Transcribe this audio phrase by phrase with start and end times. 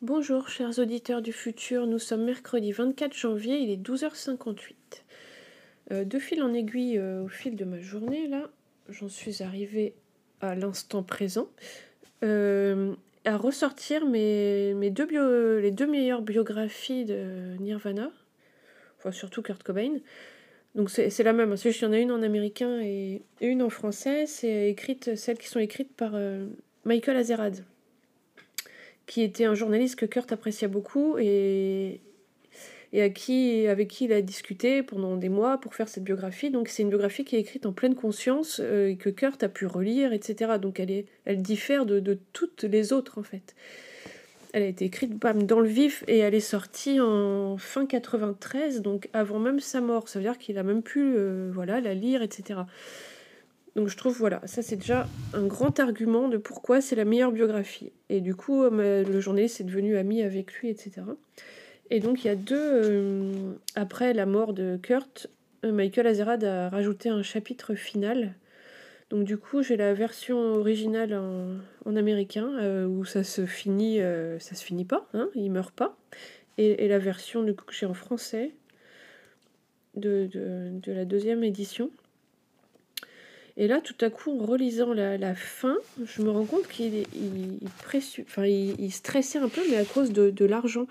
[0.00, 4.76] Bonjour chers auditeurs du futur, nous sommes mercredi 24 janvier, il est 12h58.
[5.90, 8.48] Euh, de fil en aiguille euh, au fil de ma journée, là,
[8.88, 9.96] j'en suis arrivée
[10.40, 11.48] à l'instant présent,
[12.22, 18.12] euh, à ressortir mes, deux les deux meilleures biographies de Nirvana,
[18.98, 19.96] enfin surtout Kurt Cobain.
[20.76, 23.62] Donc c'est la même, hein, qu'il y en a une en américain et, et une
[23.62, 26.46] en français, c'est écrite, celles qui sont écrites par euh,
[26.84, 27.64] Michael Azerrad
[29.08, 32.00] qui était un journaliste que Kurt appréciait beaucoup et,
[32.94, 36.50] à qui, avec qui il a discuté pendant des mois pour faire cette biographie.
[36.50, 39.48] Donc c'est une biographie qui est écrite en pleine conscience euh, et que Kurt a
[39.48, 40.52] pu relire, etc.
[40.60, 43.56] Donc elle, est, elle diffère de, toutes les autres en fait.
[44.52, 49.08] Elle a été écrite dans le vif et elle est sortie en fin 93, donc
[49.14, 50.08] avant même sa mort.
[50.08, 52.60] Ça veut dire qu'il a même pu euh, voilà, la lire, etc.
[53.78, 57.30] Donc je trouve, voilà, ça c'est déjà un grand argument de pourquoi c'est la meilleure
[57.30, 57.92] biographie.
[58.08, 61.02] Et du coup, euh, le journaliste est devenu ami avec lui, etc.
[61.88, 62.56] Et donc il y a deux...
[62.58, 65.28] euh, après la mort de Kurt,
[65.64, 68.34] euh, Michael Azerrad a rajouté un chapitre final.
[69.10, 74.00] Donc du coup, j'ai la version originale en, américain, où ça se finit,
[74.40, 75.96] ça se finit pas, hein, il meurt pas.
[76.58, 78.50] Et, la version du coup, que j'ai en français
[79.94, 80.28] de
[80.84, 81.92] la deuxième édition.
[83.60, 87.04] Et là, tout à coup, en relisant la, fin, je me rends compte qu'il
[87.84, 88.46] pressu- enfin,
[88.88, 90.86] stressait un peu, mais à cause de, de l'argent.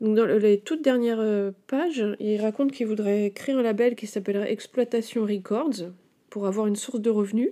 [0.00, 4.06] Donc, dans les toutes dernières euh, pages, il raconte qu'il voudrait créer un label qui
[4.06, 5.90] s'appellerait Exploitation Records
[6.30, 7.50] pour avoir une source de revenus.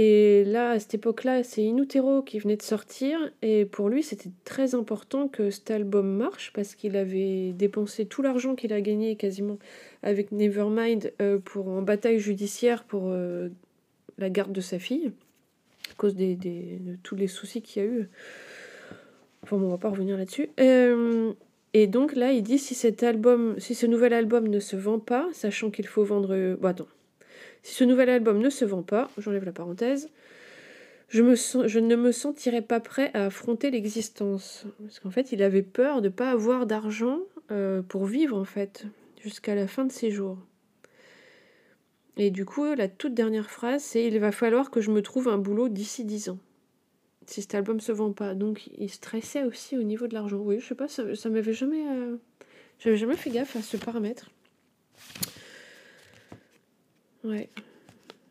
[0.00, 3.18] Et là, à cette époque-là, c'est In Utero qui venait de sortir.
[3.42, 8.22] Et pour lui, c'était très important que cet album marche parce qu'il avait dépensé tout
[8.22, 9.58] l'argent qu'il a gagné quasiment
[10.04, 13.48] avec Nevermind euh, pour, en bataille judiciaire pour euh,
[14.18, 15.10] la garde de sa fille,
[15.90, 16.36] à cause de
[17.02, 18.08] tous les soucis qu'il y a eu.
[19.42, 20.48] Enfin bon, on va pas revenir là-dessus.
[20.60, 21.32] Euh,
[21.74, 25.00] et donc là, il dit si cet album, si ce nouvel album ne se vend
[25.00, 26.54] pas, sachant qu'il faut vendre...
[26.54, 26.86] Bon, attends.
[27.62, 30.08] Si ce nouvel album ne se vend pas, j'enlève la parenthèse,
[31.08, 34.64] je, ne me sentirais pas prêt à affronter l'existence.
[34.82, 37.20] Parce qu'en fait, il avait peur de ne pas avoir d'argent
[37.50, 38.84] euh, pour vivre, en fait,
[39.22, 40.38] jusqu'à la fin de ses jours.
[42.18, 45.28] Et du coup, la toute dernière phrase, c'est Il va falloir que je me trouve
[45.28, 46.38] un boulot d'ici 10 ans.
[47.26, 48.34] Si cet album se vend pas.
[48.34, 50.38] Donc, il stressait aussi au niveau de l'argent.
[50.38, 51.86] Oui, je sais pas, ça, ça m'avait jamais.
[51.88, 52.16] euh,
[52.80, 54.30] J'avais jamais fait gaffe à ce paramètre.
[57.24, 57.48] Ouais.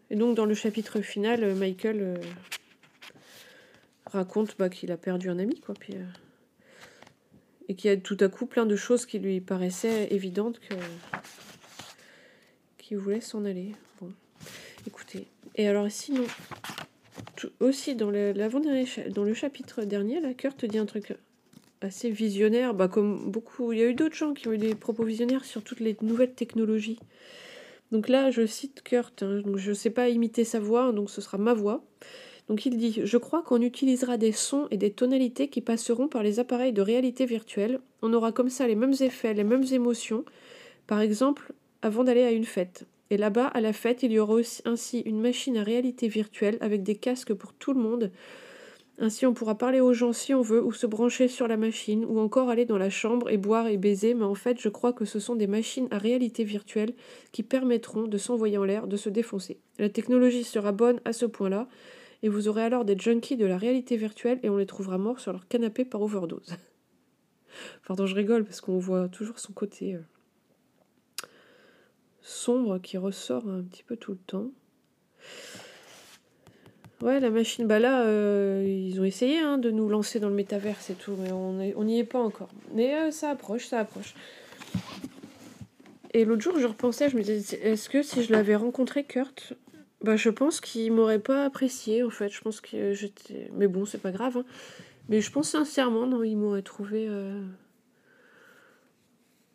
[0.10, 2.16] Et donc, dans le chapitre final, euh, Michael euh,
[4.06, 5.76] raconte bah, qu'il a perdu un ami, quoi.
[5.78, 6.04] Puis, euh,
[7.68, 10.76] et qu'il y a tout à coup plein de choses qui lui paraissaient évidentes que
[12.78, 13.74] qu'il voulait s'en aller.
[14.00, 14.10] Bon,
[14.88, 15.28] écoutez.
[15.56, 16.24] Et alors, sinon,
[17.36, 18.34] tout- aussi dans le,
[19.10, 21.14] dans le chapitre dernier, là, Kurt dit un truc
[21.82, 23.74] assez visionnaire, bah, comme beaucoup.
[23.74, 25.98] Il y a eu d'autres gens qui ont eu des propos visionnaires sur toutes les
[26.02, 27.00] nouvelles technologies.
[27.92, 31.22] Donc là, je cite Kurt, hein, je ne sais pas imiter sa voix, donc ce
[31.22, 31.84] sera ma voix.
[32.50, 36.24] Donc il dit Je crois qu'on utilisera des sons et des tonalités qui passeront par
[36.24, 37.80] les appareils de réalité virtuelle.
[38.02, 40.24] On aura comme ça les mêmes effets, les mêmes émotions.
[40.86, 42.86] Par exemple, avant d'aller à une fête.
[43.10, 46.58] Et là-bas, à la fête, il y aura aussi ainsi une machine à réalité virtuelle
[46.62, 48.12] avec des casques pour tout le monde.
[49.00, 52.04] Ainsi, on pourra parler aux gens si on veut, ou se brancher sur la machine,
[52.06, 54.92] ou encore aller dans la chambre et boire et baiser, mais en fait, je crois
[54.92, 56.96] que ce sont des machines à réalité virtuelle
[57.32, 59.60] qui permettront de s'envoyer en l'air, de se défoncer.
[59.78, 61.68] La technologie sera bonne à ce point-là,
[62.24, 65.20] et vous aurez alors des junkies de la réalité virtuelle et on les trouvera morts
[65.20, 66.56] sur leur canapé par overdose.
[67.88, 70.02] Pardon, je rigole parce qu'on voit toujours son côté euh,
[72.22, 74.50] sombre qui ressort un petit peu tout le temps.
[77.02, 80.36] Ouais, la machine, bah là, euh, ils ont essayé hein, de nous lancer dans le
[80.36, 82.50] métaverse et tout, mais on n'y est pas encore.
[82.74, 84.16] Mais euh, ça approche, ça approche.
[86.14, 89.54] Et l'autre jour, je repensais, je me disais, est-ce que si je l'avais rencontré, Kurt,
[90.02, 92.30] bah je pense qu'il m'aurait pas apprécié, en fait.
[92.30, 93.52] Je pense que j'étais...
[93.54, 94.38] Mais bon, c'est pas grave.
[94.38, 94.46] hein.
[95.10, 97.06] Mais je pense sincèrement, non, il m'aurait trouvé...
[97.08, 97.44] euh,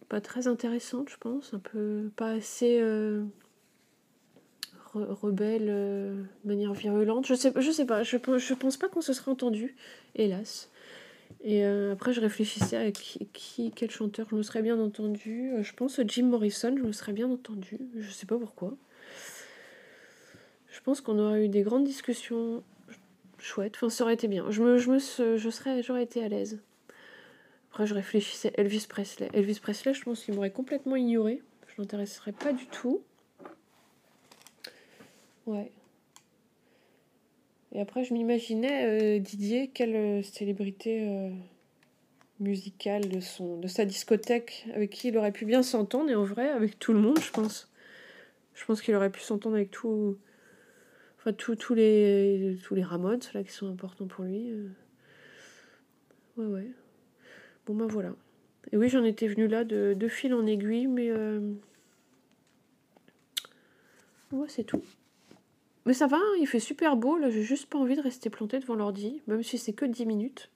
[0.08, 1.52] Pas très intéressante, je pense.
[1.54, 2.10] Un peu...
[2.14, 2.78] Pas assez...
[4.94, 7.26] re- rebelle, euh, de manière virulente.
[7.26, 9.76] Je sais, je sais pas, je, je pense pas qu'on se serait entendu,
[10.14, 10.70] hélas.
[11.44, 15.52] Et euh, après, je réfléchissais à qui, quel chanteur je me serais bien entendu.
[15.52, 17.78] Euh, je pense Jim Morrison, je me serais bien entendu.
[17.96, 18.76] Je sais pas pourquoi.
[20.70, 22.62] Je pense qu'on aurait eu des grandes discussions
[23.38, 23.74] chouettes.
[23.76, 24.50] Enfin, ça aurait été bien.
[24.50, 24.98] Je me, je me,
[25.36, 26.60] je serais, j'aurais été à l'aise.
[27.70, 29.28] Après, je réfléchissais Elvis Presley.
[29.32, 31.42] Elvis Presley, je pense qu'il m'aurait complètement ignoré.
[31.74, 33.02] Je n'intéresserais pas du tout.
[35.46, 35.70] Ouais.
[37.72, 41.32] Et après, je m'imaginais Didier, quelle célébrité
[42.42, 46.24] musicale de, son, de sa discothèque avec qui il aurait pu bien s'entendre, et en
[46.24, 47.72] vrai, avec tout le monde, je pense.
[48.54, 50.18] Je pense qu'il aurait pu s'entendre avec tout,
[51.18, 54.50] enfin, tous les, tous les Ramones là, qui sont importants pour lui.
[54.50, 54.68] Euh.
[56.36, 56.70] Ouais, ouais.
[57.66, 58.14] Bon, ben voilà.
[58.72, 61.08] Et oui, j'en étais venue là de, de fil en aiguille, mais.
[61.08, 61.54] Euh...
[64.32, 64.82] Ouais, c'est tout.
[65.86, 67.18] Mais ça va, hein, il fait super beau.
[67.18, 70.06] Là, j'ai juste pas envie de rester plantée devant l'ordi, même si c'est que 10
[70.06, 70.50] minutes.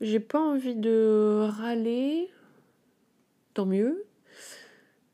[0.00, 2.30] J'ai pas envie de râler.
[3.54, 4.04] Tant mieux.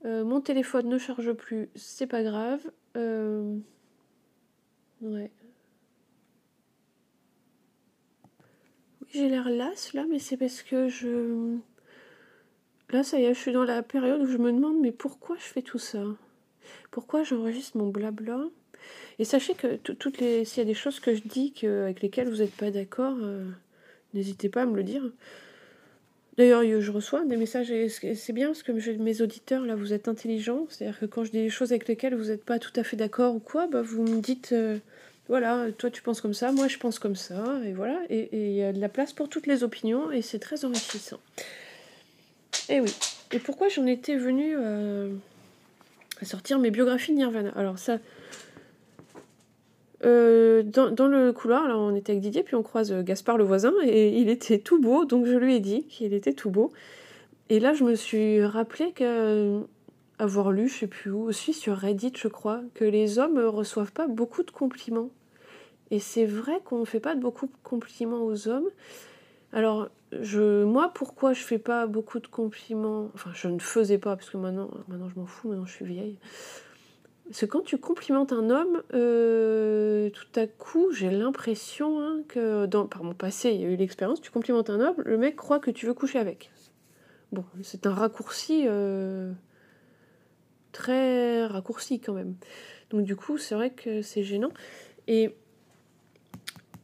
[0.04, 2.62] Euh, mon téléphone ne charge plus, c'est pas grave.
[2.96, 3.58] Euh,
[5.02, 5.32] ouais.
[9.10, 11.56] j'ai l'air lasse là, mais c'est parce que je.
[12.90, 15.36] Là, ça y est, je suis dans la période où je me demande, mais pourquoi
[15.36, 16.02] je fais tout ça?
[16.90, 18.46] Pourquoi j'enregistre mon blabla?
[19.18, 22.02] Et sachez que toutes les, s'il y a des choses que je dis que, avec
[22.02, 23.44] lesquelles vous n'êtes pas d'accord, euh,
[24.14, 25.02] n'hésitez pas à me le dire.
[26.36, 30.06] D'ailleurs, je reçois des messages et c'est bien parce que mes auditeurs, là, vous êtes
[30.06, 30.66] intelligents.
[30.68, 32.96] C'est-à-dire que quand je dis des choses avec lesquelles vous n'êtes pas tout à fait
[32.96, 34.78] d'accord ou quoi, bah, vous me dites, euh,
[35.26, 38.00] voilà, toi tu penses comme ça, moi je pense comme ça, et voilà.
[38.08, 41.18] Et il y a de la place pour toutes les opinions et c'est très enrichissant.
[42.68, 42.94] Et oui.
[43.32, 45.10] Et pourquoi j'en étais venue euh,
[46.22, 47.52] à sortir mes biographies de Nirvana?
[47.56, 47.98] Alors ça,
[50.04, 53.44] euh, dans, le couloir, là, on était avec Didier, puis on croise euh, Gaspard le
[53.44, 56.72] voisin, et il était tout beau, donc je lui ai dit qu'il était tout beau.
[57.48, 59.64] Et là, je me suis rappelé que
[60.20, 63.92] euh, lu, je sais plus où, aussi sur Reddit, je crois, que les hommes reçoivent
[63.92, 65.10] pas beaucoup de compliments.
[65.90, 68.68] Et c'est vrai qu'on ne fait pas beaucoup de compliments aux hommes.
[69.52, 69.88] Alors,
[70.20, 73.10] je, moi, pourquoi je fais pas beaucoup de compliments?
[73.14, 75.86] Enfin, je ne faisais pas, parce que maintenant, maintenant je m'en fous, maintenant je suis
[75.86, 76.18] vieille.
[77.28, 82.86] Parce quand tu complimentes un homme, euh, tout à coup, j'ai l'impression hein, que, dans,
[82.86, 85.58] par mon passé, il y a eu l'expérience, tu complimentes un homme, le mec croit
[85.58, 86.50] que tu veux coucher avec.
[87.30, 89.30] Bon, c'est un raccourci euh,
[90.72, 92.36] très raccourci quand même.
[92.88, 94.50] Donc du coup, c'est vrai que c'est gênant.
[95.06, 95.36] Et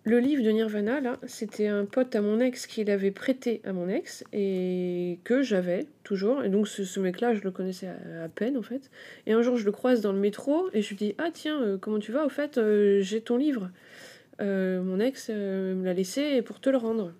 [0.06, 3.72] le livre de Nirvana, là, c'était un pote à mon ex qui l'avait prêté à
[3.72, 6.44] mon ex et que j'avais toujours.
[6.44, 8.90] Et donc ce, mec-là, je le connaissais à, peine en fait.
[9.26, 11.58] Et un jour, je le croise dans le métro et je lui dis Ah tiens,
[11.62, 12.26] euh, comment tu vas?
[12.26, 13.70] Au fait, euh, j'ai ton livre.
[14.42, 17.14] Euh, mon ex me l'a laissé pour te le rendre.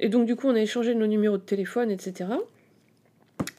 [0.00, 2.30] Et donc du coup, on a échangé nos numéros de téléphone, etc.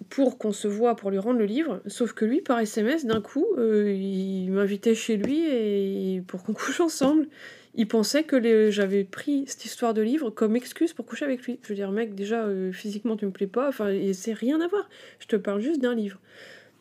[0.10, 1.82] Pour qu'on se voit pour lui rendre le livre.
[1.86, 7.28] Sauf que lui, par SMS, d'un coup, il m'invitait chez lui pour qu'on couche ensemble
[7.80, 11.60] il pensait que j'avais pris cette histoire de livre comme excuse pour coucher avec lui.
[11.64, 14.68] Je veux dire, mec, déjà, euh, physiquement, tu me plais pas, enfin, c'est rien à
[14.68, 14.90] voir.
[15.20, 16.20] Je te parle juste d'un livre.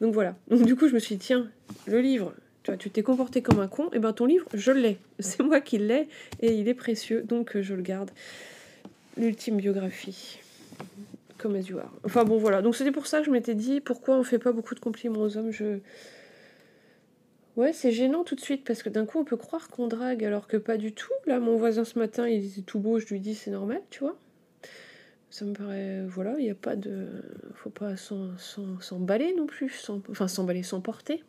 [0.00, 0.34] Donc voilà.
[0.48, 1.48] Donc du coup, je me suis dit, tiens,
[1.86, 2.34] le livre,
[2.64, 4.98] tu tu t'es comporté comme un con, et eh ben ton livre, je l'ai.
[5.20, 6.08] C'est moi qui l'ai,
[6.40, 8.10] et il est précieux, donc euh, je le garde.
[9.16, 10.40] L'ultime biographie.
[11.38, 11.92] Comme as you are.
[12.02, 12.60] Enfin bon, voilà.
[12.60, 15.20] Donc c'était pour ça que je m'étais dit, pourquoi on fait pas beaucoup de compliments
[15.20, 15.52] aux hommes?
[15.52, 15.78] Je
[17.58, 20.24] Ouais, c'est gênant tout de suite parce que d'un coup on peut croire qu'on drague
[20.24, 21.12] alors que pas du tout.
[21.26, 23.98] Là, mon voisin ce matin, il était tout beau, je lui dis c'est normal, tu
[23.98, 24.16] vois.
[25.30, 26.04] Ça me paraît.
[26.06, 27.08] Voilà, il n'y a pas de.
[27.54, 29.70] Faut pas s'emballer non plus.
[29.70, 31.24] Sans, enfin, s'emballer, s'emporter.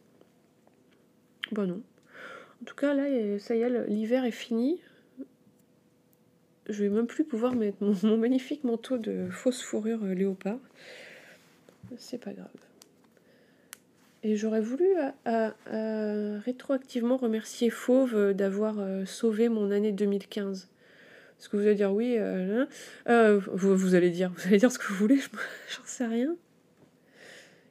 [1.52, 1.82] Bah non.
[2.62, 3.06] En tout cas, là,
[3.40, 4.80] ça y est, l'hiver est fini.
[6.68, 10.60] Je vais même plus pouvoir mettre mon, mon magnifique manteau de fausse fourrure euh, léopard.
[11.98, 12.69] C'est pas grave.
[14.24, 14.86] Et j'aurais voulu
[15.28, 20.70] euh, euh, rétroactivement remercier Fauve d'avoir euh, sauvé mon année 2015.
[21.38, 22.68] Parce que vous allez dire oui, hein.
[23.54, 25.20] vous, allez dire, vous allez dire ce que vous voulez,
[25.70, 26.36] j'en sais rien.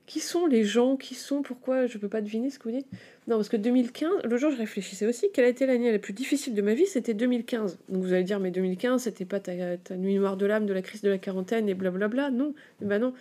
[0.07, 0.97] Qui sont les gens?
[0.97, 1.43] Qui sont?
[1.43, 1.85] Pourquoi?
[1.85, 2.87] Je peux pas deviner ce que vous dites.
[3.27, 6.15] Non, parce que 2015, le jour je réfléchissais aussi, quelle a été l'année la plus
[6.15, 6.87] difficile de ma vie?
[6.87, 7.79] C'était 2015.
[7.91, 9.53] Donc vous allez dire, mais 2015, c'était pas ta,
[9.97, 12.31] nuit noire de l'âme, de la crise de la quarantaine et blablabla.
[12.31, 13.13] Non, ben non.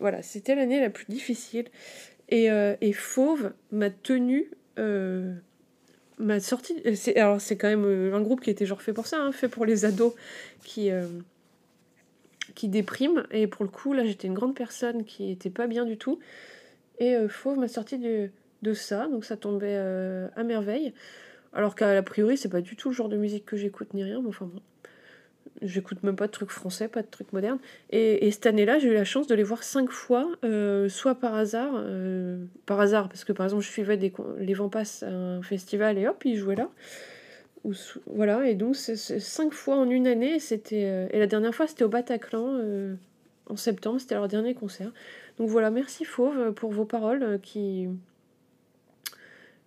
[0.00, 1.66] voilà, c'était l'année la plus difficile.
[2.34, 4.50] Et, euh, et Fauve m'a tenu.
[4.80, 5.36] Euh,
[6.18, 6.74] m'a sorti.
[7.14, 9.46] Alors, c'est quand même euh, un groupe qui était genre fait pour ça, hein, fait
[9.46, 10.14] pour les ados
[10.64, 10.90] qui,
[12.64, 13.22] dépriment.
[13.30, 16.18] Et pour le coup, là, j'étais une grande personne qui était pas bien du tout.
[16.98, 18.30] Et Fauve m'a sorti de,
[18.62, 20.92] de ça, donc ça tombait à merveille.
[21.52, 24.20] Alors qu'à priori, c'est pas du tout le genre de musique que j'écoute ni rien,
[24.20, 24.60] mais enfin bon
[25.62, 27.58] j'écoute même pas de trucs français, pas de trucs modernes.
[27.90, 31.34] Et, cette année-là, j'ai eu la chance de les voir cinq fois, euh, soit par
[31.34, 35.98] hasard, euh, par hasard, parce que par exemple, je suivais les Vampas à un festival
[35.98, 36.70] et hop, ils jouaient là.
[37.64, 37.72] Ou,
[38.06, 41.66] voilà, et donc c'est cinq fois en une année, c'était euh, et la dernière fois,
[41.66, 42.60] c'était au Bataclan
[43.46, 44.92] en septembre, c'était leur dernier concert.
[45.38, 47.88] Donc voilà, merci Fauve pour vos paroles qui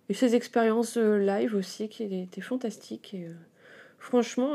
[0.08, 3.14] Et ces expériences live aussi qui étaient fantastiques.
[3.14, 3.26] Et,
[3.98, 4.54] franchement,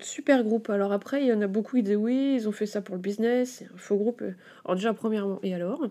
[0.00, 0.70] super groupe.
[0.70, 2.94] Alors après, il y en a beaucoup qui disent oui, ils ont fait ça pour
[2.94, 4.22] le business, c'est un faux groupe.
[4.64, 5.86] Alors déjà, premièrement, et alors?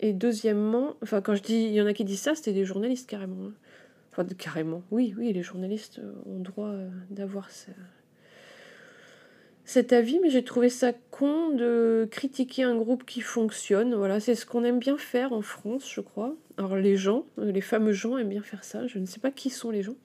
[0.00, 2.64] Et deuxièmement, enfin quand je dis, il y en a qui disent ça, c'était des
[2.64, 3.46] journalistes carrément.
[3.46, 3.52] Hein.
[4.12, 6.72] Enfin, carrément, oui, oui, les journalistes ont droit
[7.10, 7.72] d'avoir ça
[9.68, 13.94] cet avis, mais j'ai trouvé ça con de critiquer un groupe qui fonctionne.
[13.94, 16.34] Voilà, c'est ce qu'on aime bien faire en France, je crois.
[16.56, 18.86] Alors les gens, euh, les fameux gens aiment bien faire ça.
[18.86, 19.96] Je ne sais pas qui sont les gens.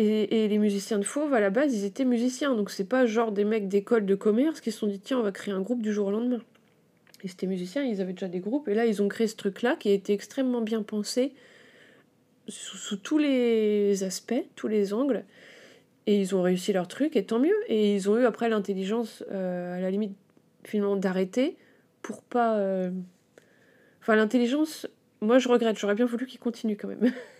[0.00, 2.54] Et, les musiciens de Fauve, à la base, ils étaient musiciens.
[2.54, 5.22] Donc c'est pas genre des mecs d'école de commerce qui se sont dit tiens, on
[5.22, 6.40] va créer un groupe du jour au lendemain.
[7.24, 8.68] Et c'était musiciens, ils avaient déjà des groupes.
[8.68, 11.32] Et là, ils ont créé ce truc-là qui a été extrêmement bien pensé
[12.46, 15.24] sous tous les aspects, tous les angles.
[16.06, 17.56] Et ils ont réussi leur truc, et tant mieux.
[17.66, 20.16] Et ils ont eu après l'intelligence, euh, à la limite,
[20.62, 21.56] finalement, d'arrêter
[22.02, 22.56] pour pas.
[22.56, 22.92] Euh,
[24.00, 24.86] enfin, l'intelligence,
[25.20, 27.12] moi je regrette, j'aurais bien voulu qu'ils continuent quand même.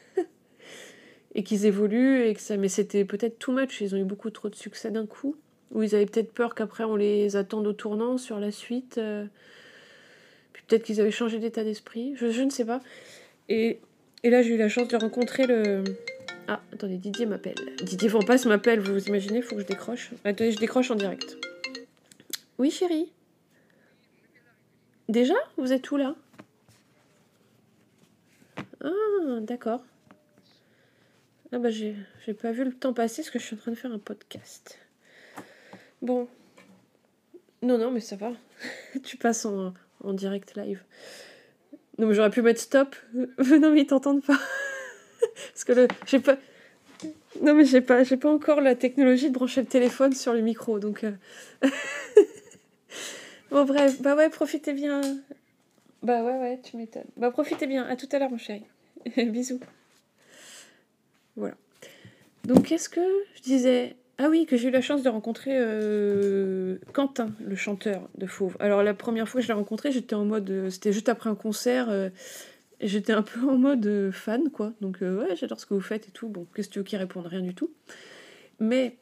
[1.39, 2.57] et qu'ils évoluent, et que ça.
[2.57, 5.37] Mais c'était peut-être too much, ils ont eu beaucoup trop de succès d'un coup.
[5.73, 8.99] Ou ils avaient peut-être peur qu'après on les attende au tournant sur la suite.
[8.99, 9.25] Euh.
[10.53, 12.81] Puis peut-être qu'ils avaient changé d'état d'esprit, je, je ne sais pas.
[13.49, 13.79] Et,
[14.25, 15.85] et là j'ai eu la chance de rencontrer le
[16.49, 17.55] ah, attendez, Didier m'appelle.
[17.83, 20.11] Didier passe m'appelle, vous vous imaginez, faut que je décroche.
[20.25, 21.37] Attendez, je décroche en direct.
[22.59, 23.13] Oui, chérie
[25.09, 25.35] Déjà?
[25.57, 26.17] Vous êtes où là?
[28.83, 29.83] Ah, d'accord.
[31.51, 31.95] Ah bah j'ai
[32.41, 34.79] pas vu le temps passer parce que je suis en train de faire un podcast.
[36.03, 36.29] Bon.
[37.63, 38.33] Non, non, mais ça va.
[39.03, 39.73] tu passes en,
[40.13, 40.83] direct live.
[41.97, 42.95] Non, mais j'aurais pu mettre stop.
[43.15, 44.39] non, mais ils t'entendent pas.
[45.53, 46.21] Parce que le, j'ai.
[47.41, 50.79] Non, mais j'ai pas, pas encore la technologie de brancher le téléphone sur le micro,
[50.79, 51.05] donc.
[51.05, 51.13] Euh.
[53.51, 55.01] bon, bref, bah ouais, profitez bien.
[56.03, 57.09] Bah ouais, ouais, tu m'étonnes.
[57.17, 57.85] Bah profitez bien.
[57.87, 58.65] À tout à l'heure, mon chéri.
[59.17, 59.61] Bisous.
[61.39, 61.57] Voilà.
[62.45, 63.01] Donc, qu'est-ce que
[63.37, 68.09] je disais Ah oui, que j'ai eu la chance de rencontrer euh, Quentin, le chanteur
[68.17, 68.57] de Fauve.
[68.61, 70.51] Alors, la première fois que je l'ai rencontré, j'étais en mode.
[70.51, 71.89] Euh, c'était juste après un concert
[72.81, 74.73] j'étais un peu en mode euh, fan, quoi.
[74.81, 76.29] Donc, euh, ouais, j'adore ce que vous faites et tout.
[76.29, 77.71] Bon, qu'est-ce que tu veux qu'ils répondent Rien du tout.
[78.61, 78.97] Mais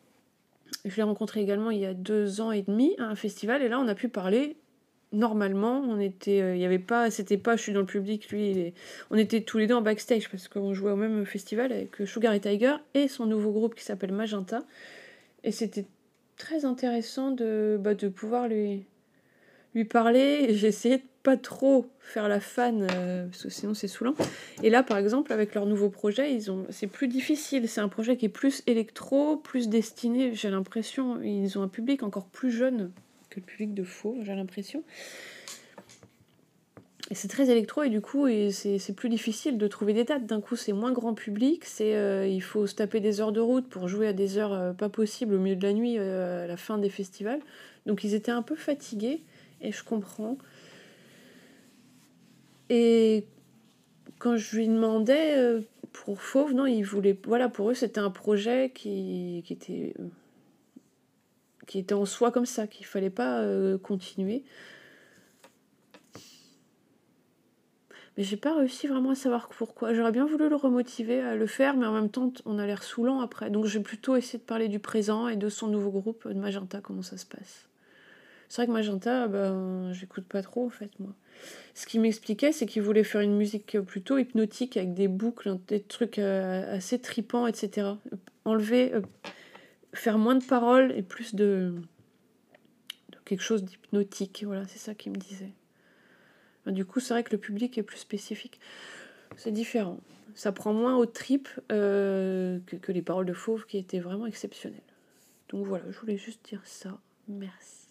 [0.84, 3.68] je l'ai rencontré également il y a deux ans et demi à un festival, et
[3.68, 4.56] là, on a pu parler
[5.12, 5.80] normalement.
[5.80, 8.74] On était, euh, il y avait pas, c'était pas, je suis dans le public, lui,
[9.10, 12.32] on était tous les deux en backstage parce qu'on jouait au même festival avec Sugar
[12.34, 14.62] et Tiger et son nouveau groupe qui s'appelle Magenta.
[15.44, 15.86] Et c'était
[16.36, 18.84] très intéressant de, bah, de pouvoir lui,
[19.74, 20.54] lui parler.
[20.54, 24.14] J'ai essayé de pas trop faire la fan, euh, parce que sinon c'est saoulant.
[24.62, 27.68] Et là, par exemple, avec leur nouveau projet, ils ont, c'est plus difficile.
[27.68, 30.34] C'est un projet qui est plus électro, plus destiné.
[30.34, 32.92] J'ai l'impression, ils ont un public encore plus jeune
[33.40, 34.16] public de Faux.
[34.22, 34.82] J'ai l'impression.
[37.08, 40.26] Et c'est très électro et du coup c'est plus difficile de trouver des dates.
[40.26, 43.38] D'un coup c'est moins grand public, c'est euh, il faut se taper des heures de
[43.38, 46.48] route pour jouer à des heures euh, pas possibles au milieu de la nuit à
[46.48, 47.38] la fin des festivals.
[47.86, 49.22] Donc ils étaient un peu fatigués
[49.60, 50.36] et je comprends.
[52.70, 53.24] Et
[54.18, 55.60] quand je lui demandais euh,
[55.92, 57.16] pour Fauve, non, il voulait.
[57.26, 59.94] Voilà, pour eux, c'était un projet qui, était.
[61.66, 64.44] Qui était en soi comme ça, qu'il fallait pas euh, continuer.
[68.16, 69.92] Mais j'ai pas réussi vraiment à savoir pourquoi.
[69.92, 72.82] J'aurais bien voulu le remotiver à le faire, mais en même temps, on a l'air
[72.82, 73.50] saoulant après.
[73.50, 76.80] Donc j'ai plutôt essayé de parler du présent et de son nouveau groupe, de Magenta,
[76.80, 77.68] comment ça se passe.
[78.48, 81.12] C'est vrai que Magenta, ben, j'écoute pas trop en fait, moi.
[81.74, 85.80] Ce qu'il m'expliquait, c'est qu'il voulait faire une musique plutôt hypnotique avec des boucles, des
[85.80, 87.88] trucs euh, assez tripants, etc.
[88.44, 89.02] Enlever, euh,
[89.98, 91.74] faire moins de paroles et plus de,
[93.24, 94.44] quelque chose d'hypnotique.
[94.46, 95.52] Voilà, c'est ça qu'il me disait.
[96.66, 98.60] Du coup, c'est vrai que le public est plus spécifique.
[99.36, 100.00] C'est différent.
[100.34, 104.26] Ça prend moins aux tripes euh, que, que les paroles de Fauve qui étaient vraiment
[104.26, 104.80] exceptionnelles.
[105.48, 106.98] Donc voilà, je voulais juste dire ça.
[107.28, 107.86] Merci.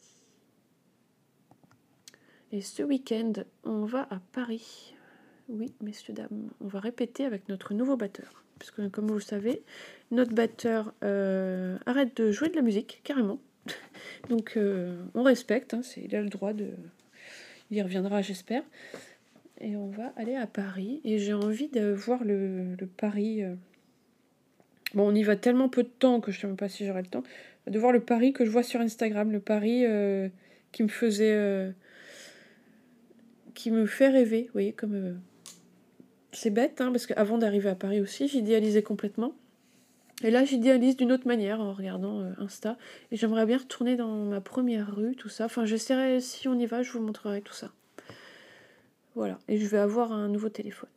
[2.51, 3.33] Et ce week-end,
[3.63, 4.93] on va à Paris.
[5.49, 8.44] Oui, messieurs, dames, on va répéter avec notre nouveau batteur.
[8.59, 9.61] Puisque, comme vous le savez,
[10.11, 13.39] notre batteur euh, arrête de jouer de la musique, carrément.
[14.29, 16.69] Donc, euh, on respecte, hein, il a le droit de.
[17.71, 18.63] Il y reviendra, j'espère.
[19.59, 21.01] Et on va aller à Paris.
[21.03, 23.43] Et j'ai envie de voir le, Paris.
[23.43, 23.55] Euh,
[24.93, 26.85] bon, on y va tellement peu de temps que je ne sais même pas si
[26.85, 27.23] j'aurai le temps.
[27.67, 29.31] De voir le Paris que je vois sur Instagram.
[29.31, 29.85] Le Paris
[30.71, 31.73] qui me faisait
[33.55, 35.19] qui me fait rêver, vous voyez, comme...
[36.35, 39.33] C'est bête, hein, parce qu'avant d'arriver à Paris aussi, j'idéalisais complètement.
[40.21, 42.77] Et là, j'idéalise d'une autre manière en regardant euh, Insta.
[43.11, 45.45] Et j'aimerais bien retourner dans ma première rue, tout ça.
[45.45, 47.71] Enfin, j'essaierai, si on y va, je vous montrerai tout ça.
[49.15, 49.39] Voilà.
[49.47, 50.89] Et je vais avoir un nouveau téléphone.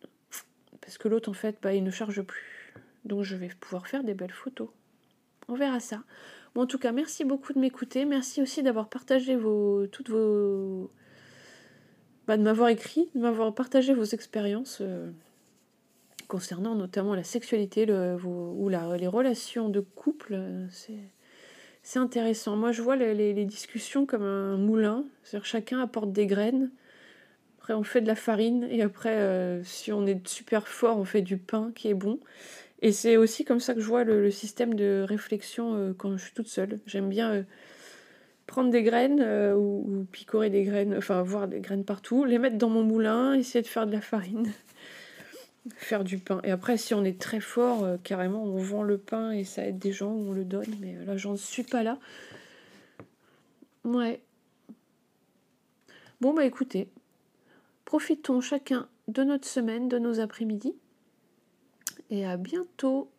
[0.80, 2.74] Parce que l'autre, en fait, bah, il ne charge plus.
[3.04, 4.68] Donc je vais pouvoir faire des belles photos.
[5.48, 6.02] On verra ça.
[6.54, 8.04] Bon, en tout cas, merci beaucoup de m'écouter.
[8.04, 10.90] Merci aussi d'avoir partagé vos, toutes vos...
[12.26, 15.10] Bah, de m'avoir écrit, de m'avoir partagé vos expériences euh,
[16.28, 17.86] concernant notamment la sexualité
[18.24, 20.34] ou les relations de couple.
[20.34, 20.66] Euh,
[21.82, 22.56] c'est intéressant.
[22.56, 25.04] Moi, je vois les, discussions comme un moulin.
[25.24, 26.70] C'est-à-dire chacun apporte des graines.
[27.58, 28.68] Après, on fait de la farine.
[28.70, 32.20] Et après, euh, si on est super fort, on fait du pain qui est bon.
[32.80, 36.22] Et c'est aussi comme ça que je vois le, système de réflexion euh, quand je
[36.22, 36.78] suis toute seule.
[36.86, 37.44] J'aime bien
[38.48, 42.56] prendre des graines euh, ou, picorer des graines, enfin voir des graines partout, les mettre
[42.56, 44.50] dans mon moulin, essayer de faire de la farine,
[45.76, 46.40] faire du pain.
[46.44, 49.78] Et après, si on est très fort, carrément, on vend le pain et ça aide
[49.78, 50.74] des gens on le donne.
[50.80, 51.98] Mais là, j'en suis pas là.
[53.84, 54.20] Ouais.
[56.20, 56.88] Bon, bah écoutez,
[57.84, 60.74] profitons chacun de notre semaine, de nos après-midi
[62.10, 63.10] et à bientôt